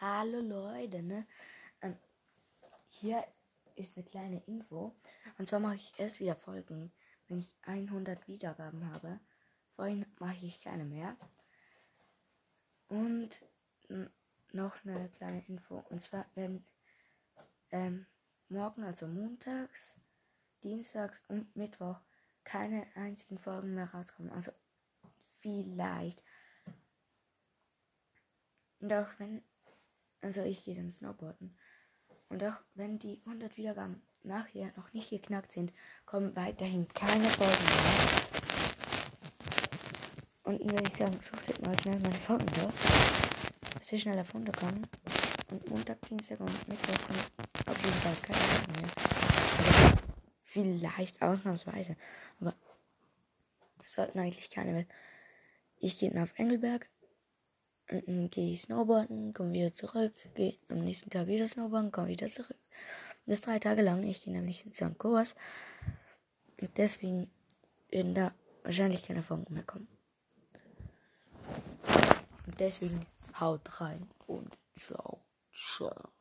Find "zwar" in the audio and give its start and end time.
5.46-5.58, 16.00-16.26